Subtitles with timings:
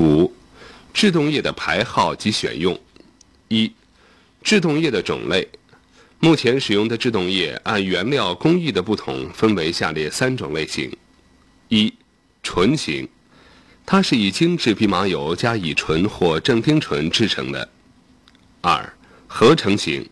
[0.00, 0.32] 五、
[0.94, 2.78] 制动液的排号及选用。
[3.48, 3.70] 一、
[4.42, 5.46] 制动液的种类。
[6.18, 10.90] 目前使用的制动液按原料工艺的不同，分为下列三种类型：
[11.68, 11.92] 一、
[12.42, 13.08] 醇型，
[13.86, 17.66] 它是以精制蓖麻油加乙醇或正丁醇制成的；
[18.60, 18.92] 二、
[19.26, 20.06] 合成型，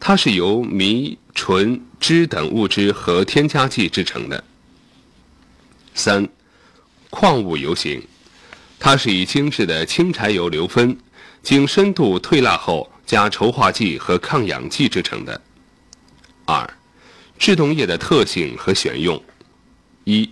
[0.00, 4.42] 它是由醚、醇、酯等物质和添加剂制成的；
[5.94, 6.26] 三、
[7.10, 8.02] 矿物油型，
[8.84, 10.98] 它是以精制的轻柴油硫酚，
[11.40, 12.90] 经深度退蜡后。
[13.04, 15.38] 加稠化剂和抗氧剂制成的。
[16.46, 16.68] 二、
[17.38, 19.22] 制动液的特性和选用。
[20.04, 20.28] 一、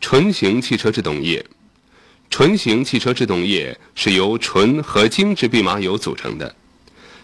[0.00, 1.44] 纯型汽车制动液。
[2.28, 6.54] 纯型汽车制动液是由纯和精制蓖麻油组成的。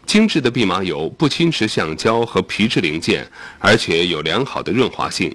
[0.07, 5.34] 精制的蓖麻油不侵蚀橡胶和皮质零件，而且有良好的润滑性，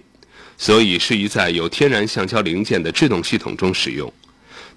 [0.58, 4.12] 所以适宜在有天然橡胶零件的制动系统中使用。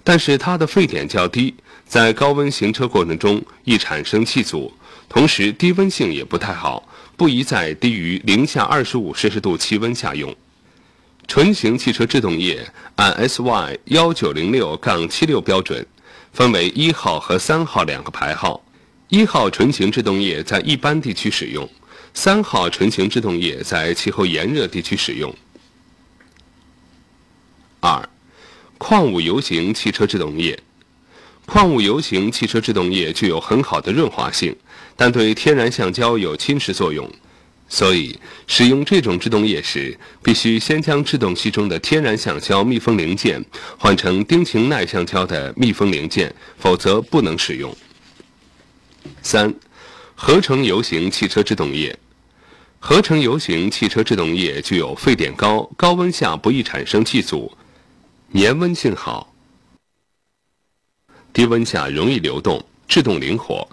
[0.03, 1.53] 但是它的沸点较低。
[1.85, 4.71] 在高温行车过程中易产生气阻，
[5.07, 6.87] 同时低温性也不太好，
[7.17, 10.35] 不宜在低于零下二十五摄氏度气温下用。
[11.27, 15.85] 纯型汽车制动液按 SY 幺九零六杠七六标准，
[16.31, 18.63] 分为一号和三号两个排号。
[19.07, 21.67] 一号纯型制动液在一般地区使用，
[22.13, 25.33] 三号纯型制动液在气候炎热地区使用。
[27.79, 28.07] 二，
[28.89, 30.59] 矿物油型汽车制动液。
[31.45, 34.55] 矿物油型汽车制动液具有很好的润滑性，
[34.95, 37.07] 但对天然橡胶有侵蚀作用，
[37.67, 43.45] 所以使用这种制动液时，必须先将制动器中的天然橡胶密封零件
[43.77, 47.71] 换成丁腈耐橡胶的密封零件，否则不能使用。
[49.21, 49.53] 三、
[50.15, 51.95] 合成油型汽车制动液。
[52.79, 57.51] 合成油型汽车制动液具有沸点高、高温下不易产生气阻、
[58.33, 59.33] 粘温性好。
[61.33, 63.67] 低温下容易流动，制动灵活，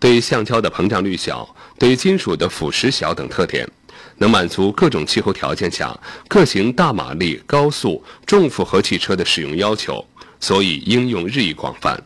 [0.00, 3.68] 对橡胶的膨胀率小，对金属的腐蚀小等特点，
[4.18, 5.96] 能满足各种气候条件下
[6.26, 10.04] 各型大马力、高速、重负荷汽车的使用要求，
[10.40, 12.02] 所以应用日益广泛。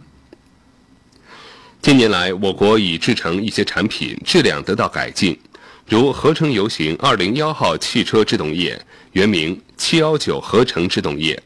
[1.81, 5.39] 近年来，我国已制成一些产品质量得到改进，
[5.87, 8.79] 如合成油型二零幺号汽车制动液，
[9.13, 11.43] 原名七幺九合成制动液。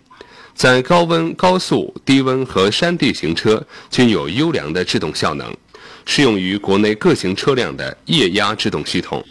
[0.58, 5.54] 在高温、高速、低温和山地行车均有优良的制动效能，
[6.04, 9.24] 适用于国内各型车辆的液压制动系统。